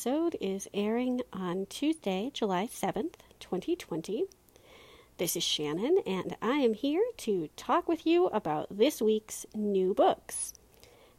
[0.00, 4.24] Episode is airing on Tuesday, July 7th, 2020.
[5.18, 9.92] This is Shannon, and I am here to talk with you about this week's new
[9.92, 10.54] books.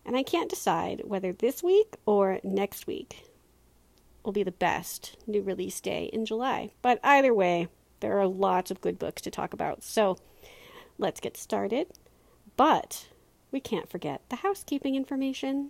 [0.04, 3.30] And I can't decide whether this week or next week
[4.26, 6.72] will be the best new release day in July.
[6.82, 7.68] But either way,
[8.00, 9.84] there are lots of good books to talk about.
[9.84, 10.18] So
[10.98, 11.86] let's get started.
[12.58, 13.10] But
[13.52, 15.70] we can't forget the housekeeping information.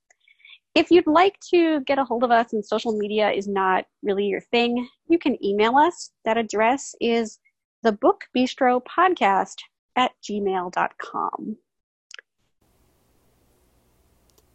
[0.73, 4.25] If you'd like to get a hold of us and social media is not really
[4.25, 6.11] your thing, you can email us.
[6.23, 7.39] That address is
[7.83, 9.55] the book bistro podcast
[9.97, 11.57] at gmail.com.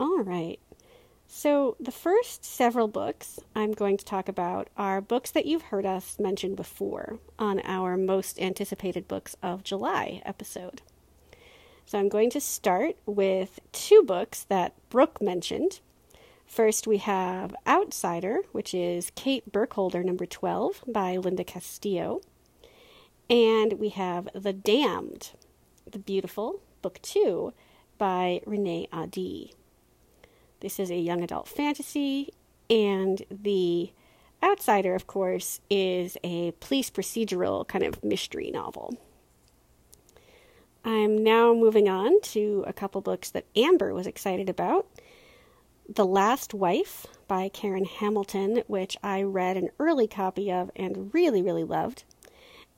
[0.01, 0.59] All right.
[1.29, 5.85] So, the first several books I'm going to talk about are books that you've heard
[5.85, 10.83] us mention before on our most anticipated books of July episode.
[11.85, 15.81] So, I'm going to start with two books that Brooke mentioned
[16.47, 22.21] First, we have Outsider, which is Kate Burkholder, number 12, by Linda Castillo.
[23.29, 25.33] And we have The Damned,
[25.91, 27.53] The Beautiful, book 2,
[27.99, 29.53] by Renee Ahdieh.
[30.61, 32.33] This is a young adult fantasy,
[32.71, 33.91] and the
[34.43, 38.97] Outsider, of course, is a police procedural kind of mystery novel.
[40.85, 44.87] I'm now moving on to a couple books that Amber was excited about.
[45.89, 51.43] The Last Wife by Karen Hamilton, which I read an early copy of and really,
[51.43, 52.03] really loved.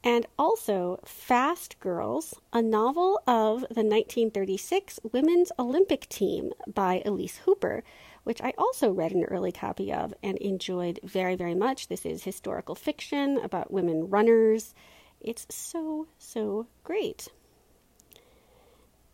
[0.04, 7.82] And also Fast Girls, a novel of the 1936 Women's Olympic Team by Elise Hooper,
[8.24, 11.88] which I also read an early copy of and enjoyed very, very much.
[11.88, 14.74] This is historical fiction about women runners.
[15.18, 17.28] It's so, so great.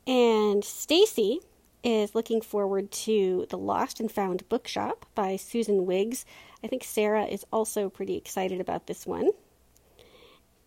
[0.05, 1.41] And Stacy
[1.84, 6.25] is looking forward to The Lost and Found Bookshop by Susan Wiggs.
[6.65, 9.31] I think Sarah is also pretty excited about this one.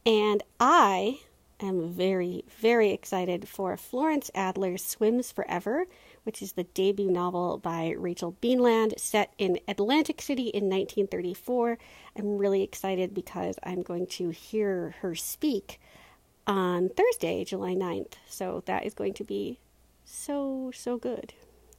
[0.06, 1.20] And I
[1.60, 5.88] am very, very excited for Florence Adler's Swims Forever,
[6.24, 11.80] which is the debut novel by Rachel Beanland set in Atlantic City in 1934.
[12.16, 15.80] I'm really excited because I'm going to hear her speak
[16.46, 18.14] on Thursday, July 9th.
[18.28, 19.60] So that is going to be
[20.08, 21.34] so, so good.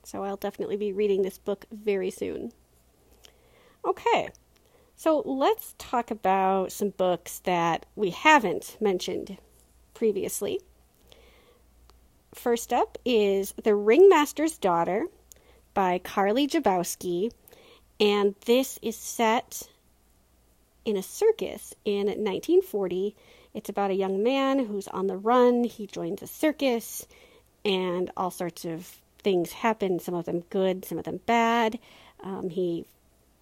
[0.04, 2.52] So I'll definitely be reading this book very soon.
[3.84, 4.28] Okay,
[4.96, 9.38] so let's talk about some books that we haven't mentioned
[9.94, 10.60] previously.
[12.34, 15.06] First up is The Ringmaster's Daughter
[15.72, 17.30] by Carly Schabowski,
[17.98, 19.68] and this is set
[20.84, 23.16] in a circus in 1940.
[23.54, 25.64] It's about a young man who's on the run.
[25.64, 27.06] He joins a circus
[27.68, 31.78] and all sorts of things happen, some of them good, some of them bad.
[32.20, 32.86] Um, he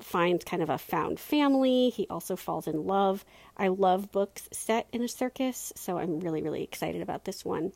[0.00, 1.90] finds kind of a found family.
[1.90, 3.24] He also falls in love.
[3.56, 7.72] I love books set in a circus, so I'm really, really excited about this one.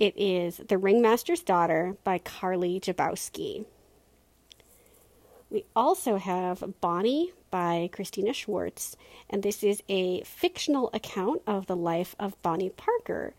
[0.00, 3.64] It is The Ringmaster's Daughter by Carly Schabowski.
[5.48, 8.96] We also have Bonnie by Christina Schwarz,
[9.30, 13.34] and this is a fictional account of the life of Bonnie Parker,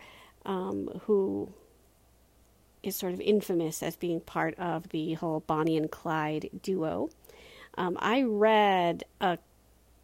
[0.45, 1.49] um, who
[2.85, 7.09] is sort of infamous as being part of the whole Bonnie and Clyde duo.
[7.77, 9.37] Um, I read a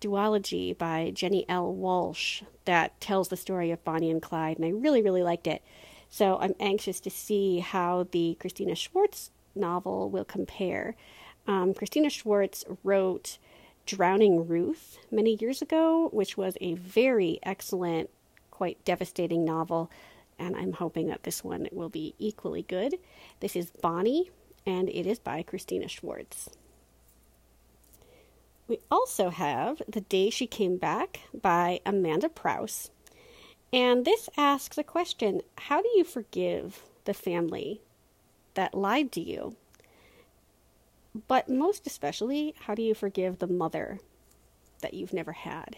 [0.02, 1.74] duology by Jenni L.
[1.74, 5.62] Walsh that tells the story of Bonnie and Clyde, and I really, really liked it.
[6.10, 10.96] So I'm anxious to see how the Christina Schwarz novel will compare.
[11.48, 13.38] Um, Christina Schwarz wrote
[13.86, 18.10] Drowning Ruth many years ago, which was a very excellent,
[18.52, 19.90] quite devastating novel
[20.42, 22.96] and I'm hoping that this one will be equally good.
[23.40, 24.32] This is Bonnie,
[24.66, 26.50] and it is by Christina Schwarz.
[28.68, 32.90] We also have The Day She Came Back by Amanda Prowse.
[33.72, 37.82] And this asks a question How do you forgive the family
[38.56, 39.56] that lied to you?
[41.28, 44.00] But most especially, how do you forgive the mother
[44.82, 45.78] that you've never had?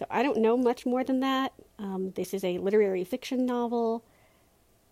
[0.00, 1.52] So I don't know much more than that.
[1.78, 4.02] Um, this is a literary fiction novel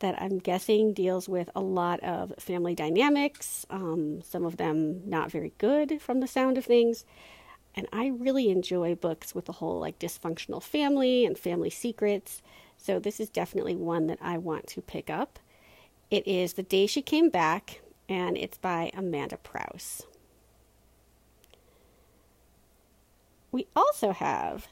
[0.01, 5.31] that I'm guessing deals with a lot of family dynamics, um, some of them not
[5.31, 7.07] very good from the sound of things.
[7.75, 12.43] And I really enjoy books with the whole like dysfunctional family and family secrets.
[12.77, 15.39] So this is definitely one that I want to pick up.
[16.11, 20.03] It is The Day She Came Back, and it's by Amanda Prowse.
[23.51, 24.69] We also have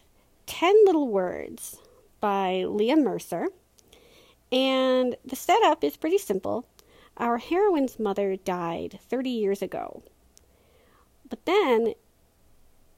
[0.59, 1.77] 10 Little Words
[2.19, 3.49] by Leah Mercer.
[4.51, 6.67] And the setup is pretty simple.
[7.19, 10.03] Our heroine's mother died 30 years ago.
[11.29, 11.93] But then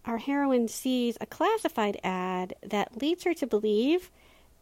[0.05, 4.13] our heroine sees a classified ad that leads her to believe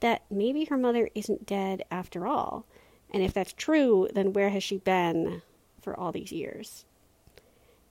[0.01, 2.65] that maybe her mother isn't dead after all.
[3.13, 5.43] And if that's true, then where has she been
[5.83, 6.87] for all these years?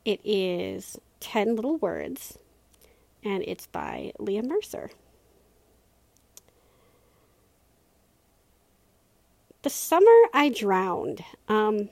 [0.03, 2.39] It is 10 Little Words,
[3.25, 4.91] and it's by Leah Mercer.
[9.63, 11.25] The Summer I Drowned.
[11.49, 11.89] Um,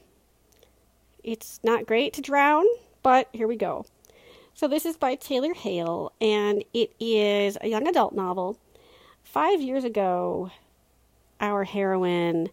[1.23, 2.65] it's not great to drown,
[3.01, 3.85] but here we go.
[4.53, 8.59] So, this is by Taylor Hale, and it is a young adult novel.
[9.23, 10.51] Five years ago,
[11.41, 12.49] our heroine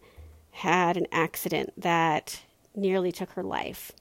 [0.49, 2.41] had an accident that
[2.75, 3.91] nearly took her life.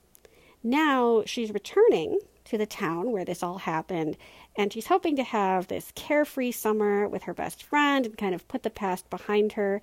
[0.63, 2.21] Now she's returning
[2.51, 4.17] to the town where this all happened,
[4.57, 8.49] and she's hoping to have this carefree summer with her best friend and kind of
[8.49, 9.81] put the past behind her.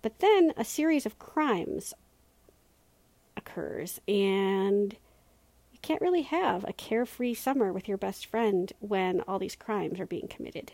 [0.00, 1.92] But then a series of crimes
[3.36, 4.96] occurs, and
[5.70, 10.00] you can't really have a carefree summer with your best friend when all these crimes
[10.00, 10.72] are being committed.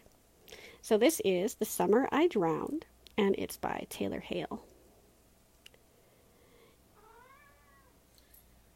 [0.83, 2.87] So, this is The Summer I Drowned,
[3.19, 4.65] and it's by Taylor Hale.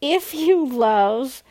[0.01, 1.45] If you love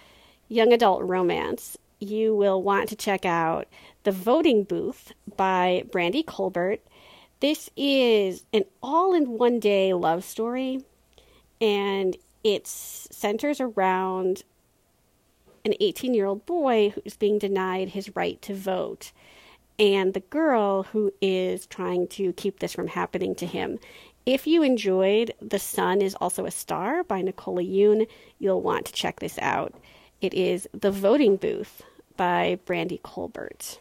[0.49, 3.67] young adult romance, you will want to check out
[4.03, 6.79] The Voting Booth by Brandy Colbert
[7.39, 10.83] this is an all in one day love story,
[11.61, 14.43] and it centers around
[15.63, 19.11] an 18 year old boy who's being denied his right to vote,
[19.77, 23.77] and the girl who is trying to keep this from happening to him.
[24.25, 28.07] If you enjoyed The Sun is Also a Star by Nicola Yoon,
[28.39, 29.75] you'll want to check this out.
[30.19, 31.83] It is The Voting Booth
[32.15, 33.77] by Brandy Colbert.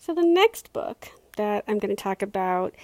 [0.00, 2.74] So, the next book that I'm going to talk about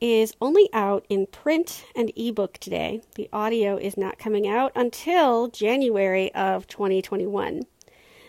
[0.00, 3.02] is only out in print and ebook today.
[3.16, 7.62] The audio is not coming out until January of 2021.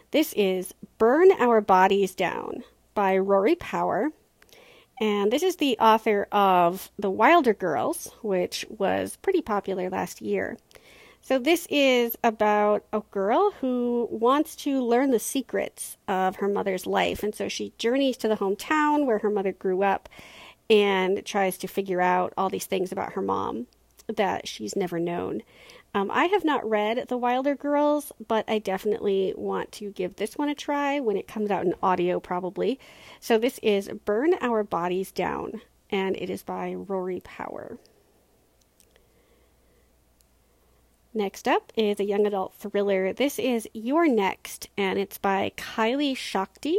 [0.10, 2.64] This is Burn Our Bodies Down
[2.96, 4.10] by Rory Power.
[5.00, 10.58] And this is the author of The Wilder Girls, which was pretty popular last year.
[11.28, 16.86] So, this is about a girl who wants to learn the secrets of her mother's
[16.86, 17.24] life.
[17.24, 20.08] And so she journeys to the hometown where her mother grew up
[20.70, 23.66] and tries to figure out all these things about her mom
[24.06, 25.42] that she's never known.
[25.96, 30.38] Um, I have not read The Wilder Girls, but I definitely want to give this
[30.38, 32.80] one a try when it comes out in audio, probably.
[33.20, 37.80] So, this is Burn Our Bodies Down, and it is by Rory Power.
[41.18, 43.14] Next up is a young adult thriller.
[43.14, 46.76] This is You're Next, and it's by Kylie Schachte.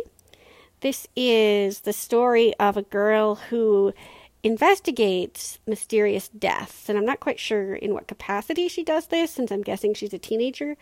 [0.80, 3.94] This is the story of a girl who
[4.42, 9.50] investigates mysterious deaths, and I'm not quite sure in what capacity she does this, since
[9.50, 10.76] I'm guessing she's a teenager,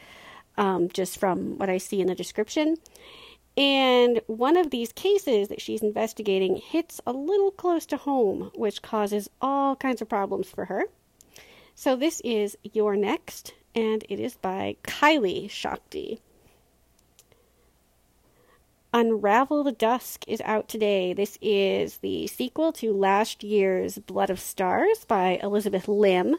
[0.56, 2.76] um, just from what I see in the description.
[3.56, 8.82] And one of these cases that she's investigating hits a little close to home, which
[8.82, 10.86] causes all kinds of problems for her.
[11.76, 16.20] So this is You're Next, and it is by Kylie Schachte.
[18.92, 21.12] Unravel the Dusk is out today.
[21.12, 26.36] This is the sequel to last year's Blood of Stars by Elizabeth Lim.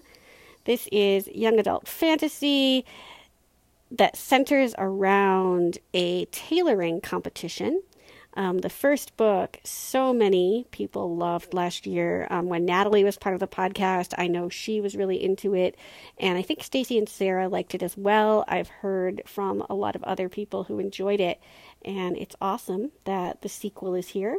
[0.64, 2.86] This is young adult fantasy
[3.92, 7.84] that centers around a tailoring competition
[8.36, 12.28] um, the first book, so many people loved last year.
[12.30, 15.76] Um, when Natalie was part of the podcast, I know she was really into it,
[16.18, 18.44] and I think Stacy and Sarah liked it as well.
[18.48, 21.40] I've heard from a lot of other people who enjoyed it,
[21.84, 24.38] and it's awesome that the sequel is here.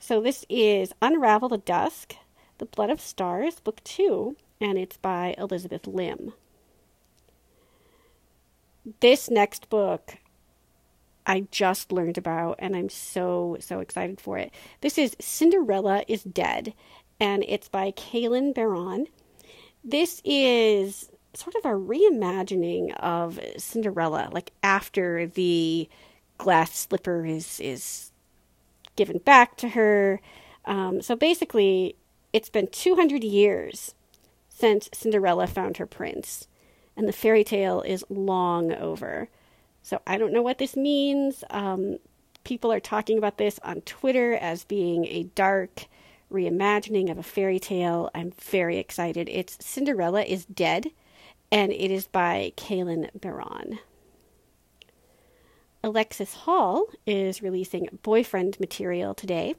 [0.00, 2.14] So this is Unravel the Dusk,
[2.58, 6.32] The Blood of Stars, Book Two, and it's by Elizabeth Lim.
[9.00, 10.16] this next book
[11.28, 14.50] I just learned about, and I'm so, so excited for it.
[14.80, 16.72] This is Cinderella is Dead,
[17.20, 19.08] and it's by Kalynn Bayron.
[19.84, 25.86] This is sort of a reimagining of Cinderella, like after the
[26.38, 28.10] glass slipper is is
[28.96, 30.22] given back to her.
[30.64, 31.94] Um, so basically,
[32.32, 33.94] it's been 200 years
[34.48, 36.48] since Cinderella found her prince,
[36.96, 39.28] and the fairy tale is long over.
[39.82, 41.44] So I don't know what this means.
[41.50, 41.98] Um,
[42.44, 45.86] people are talking about this on Twitter as being a dark
[46.32, 48.10] reimagining of a fairy tale.
[48.14, 49.28] I'm very excited.
[49.28, 50.90] It's Cinderella is Dead,
[51.50, 53.78] and it is by Kalynn Bayron.
[55.82, 59.54] Alexis Hall is releasing boyfriend material today.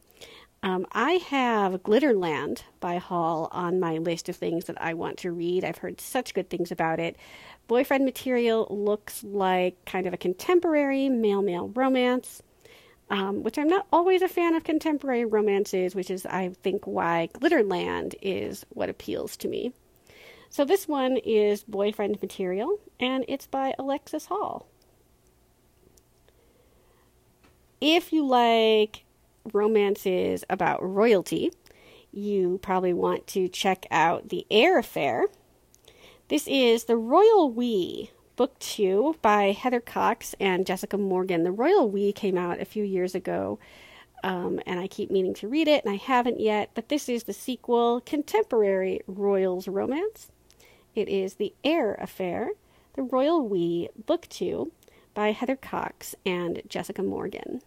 [0.61, 5.31] Um, I have Glitterland by Hall on my list of things that I want to
[5.31, 5.63] read.
[5.63, 7.15] I've heard such good things about it.
[7.67, 12.41] Boyfriend material looks like kind of a contemporary male male romance,
[13.09, 17.29] um, which I'm not always a fan of contemporary romances, which is, I think, why
[17.33, 19.71] Glitterland is what appeals to me.
[20.49, 24.67] So this one is boyfriend material, and it's by Alexis Hall.
[27.79, 29.03] If you like
[29.53, 31.51] romances about royalty,
[32.11, 35.27] you probably want to check out The Heir Affair.
[36.27, 41.43] This is The Royal We, Book 2 by Heather Cocks and Jessica Morgan.
[41.43, 43.59] The Royal We came out a few years ago,
[44.23, 47.23] um, and I keep meaning to read it, and I haven't yet, but this is
[47.23, 50.31] the sequel, Contemporary Royals Romance.
[50.95, 52.51] It is The Heir Affair,
[52.93, 54.71] The Royal We, Book 2
[55.13, 57.61] by Heather Cocks and Jessica Morgan.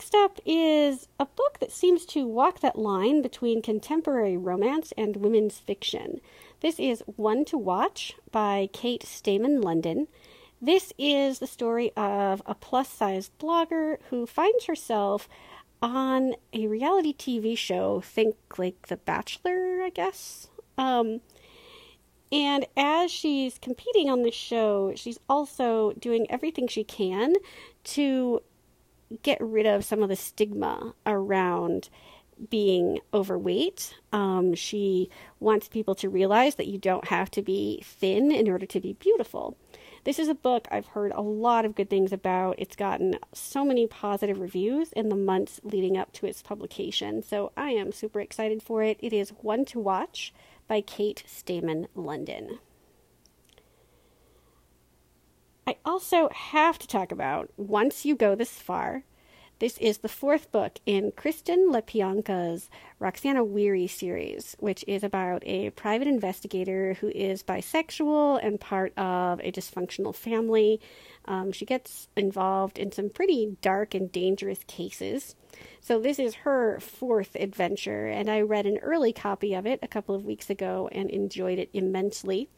[0.00, 5.14] Next up is a book that seems to walk that line between contemporary romance and
[5.14, 6.22] women's fiction.
[6.60, 10.08] This is One to Watch by Kate Stayman London.
[10.58, 15.28] This is the story of a plus sized blogger who finds herself
[15.82, 20.48] on a reality TV show, think like The Bachelor, I guess.
[20.78, 21.20] Um,
[22.32, 27.34] and as she's competing on this show, she's also doing everything she can
[27.84, 28.40] to
[29.22, 31.88] get rid of some of the stigma around
[32.48, 33.94] being overweight.
[34.12, 38.66] Um, she wants people to realize that you don't have to be thin in order
[38.66, 39.56] to be beautiful.
[40.04, 42.54] This is a book I've heard a lot of good things about.
[42.58, 47.52] It's gotten so many positive reviews in the months leading up to its publication, so
[47.56, 48.96] I am super excited for it.
[49.02, 50.32] It is One to Watch
[50.66, 52.60] by Kate Stayman London.
[55.70, 59.04] I also have to talk about Once You Go This Far.
[59.60, 65.70] This is the fourth book in Kristen Lepionka's Roxane Weary series, which is about a
[65.70, 70.80] private investigator who is bisexual and part of a dysfunctional family.
[71.26, 75.36] Um, she gets involved in some pretty dark and dangerous cases.
[75.80, 79.88] So, this is her fourth adventure, and I read an early copy of it a
[79.88, 82.48] couple of weeks ago and enjoyed it immensely.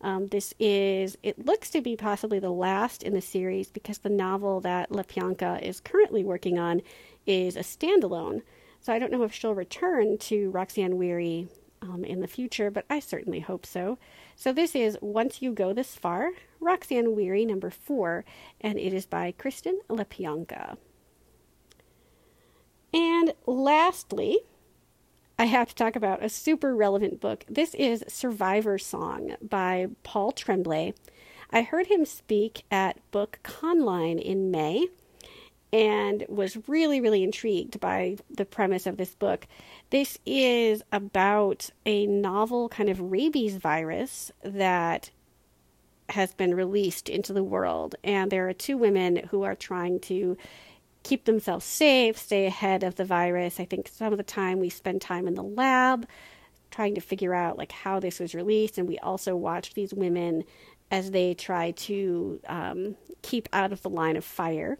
[0.00, 4.10] Um, this is, it looks to be possibly the last in the series because the
[4.10, 6.82] novel that Lepionka is currently working on
[7.26, 8.42] is a standalone.
[8.80, 11.48] So I don't know if she'll return to Roxane Weary
[11.82, 13.98] um, in the future, but I certainly hope so.
[14.36, 18.24] So this is Once You Go This Far, Roxane Weary, number four,
[18.60, 20.76] and it is by Kristen Lepionka.
[22.92, 24.40] And lastly,
[25.38, 27.44] I have to talk about a super relevant book.
[27.46, 30.94] This is Survivor Song by Paul Tremblay.
[31.50, 34.88] I heard him speak at Book Conline in May
[35.74, 39.46] and was really, really intrigued by the premise of this book.
[39.90, 45.10] This is about a novel kind of rabies virus that
[46.08, 50.38] has been released into the world, and there are two women who are trying to
[51.06, 53.60] keep themselves safe, stay ahead of the virus.
[53.60, 56.08] I think some of the time we spend time in the lab
[56.72, 60.42] trying to figure out like how this was released, and we also watch these women
[60.90, 64.78] as they try to um, keep out of the line of fire.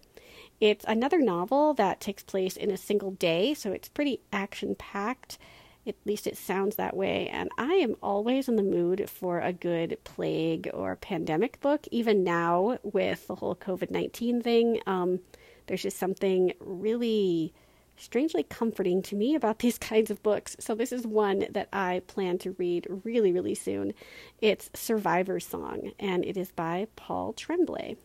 [0.61, 5.39] It's another novel that takes place in a single day, so it's pretty action packed.
[5.87, 7.29] At least it sounds that way.
[7.29, 12.25] And I am always in the mood for a good plague or pandemic book, even
[12.25, 14.81] now with the whole COVID 19 thing.
[14.89, 15.21] Um,
[15.67, 17.53] there's just something really
[17.97, 20.57] strangely comforting to me about these kinds of books.
[20.61, 23.95] So, this is one that I plan to read really, really soon.
[24.41, 27.97] It's Survivor Song, and it is by Paul Tremblay.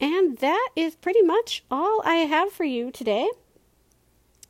[0.00, 3.28] And that is pretty much all I have for you today.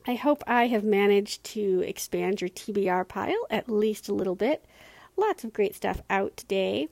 [0.07, 4.64] I hope I have managed to expand your TBR pile at least a little bit.
[5.17, 6.88] lots of great stuff out today.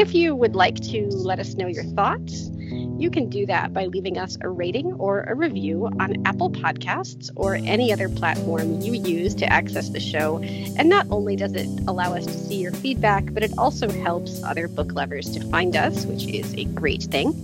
[0.00, 3.84] If you would like to let us know your thoughts, you can do that by
[3.84, 8.94] leaving us a rating or a review on Apple Podcasts or any other platform you
[8.94, 10.38] use to access the show.
[10.38, 14.42] And not only does it allow us to see your feedback, but it also helps
[14.42, 17.34] other book lovers to find us, which is a great thing.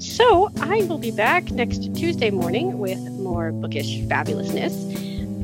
[0.00, 4.90] So I will be back next Tuesday morning with more bookish fabulousness.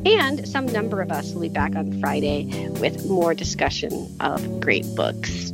[0.05, 4.85] And some number of us will be back on Friday with more discussion of great
[4.97, 5.53] books.